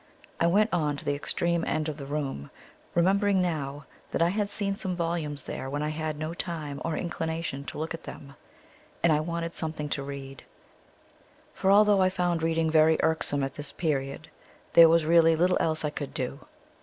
[0.39, 2.49] I went on to the extreme end of the room,
[2.95, 6.97] remembering now that I had seen some volumes there when I had no time or
[6.97, 8.33] inclination to look at them,
[9.03, 10.41] and I wanted something to read;
[11.53, 14.27] for although I found reading very irksome at this period,
[14.73, 16.47] there was really little else I could do.